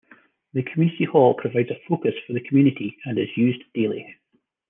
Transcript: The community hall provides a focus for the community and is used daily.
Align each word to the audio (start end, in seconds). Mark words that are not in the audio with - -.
The 0.53 0.63
community 0.63 1.03
hall 1.05 1.35
provides 1.35 1.69
a 1.69 1.79
focus 1.87 2.15
for 2.25 2.33
the 2.33 2.39
community 2.41 2.97
and 3.05 3.19
is 3.19 3.29
used 3.37 3.61
daily. 3.75 4.07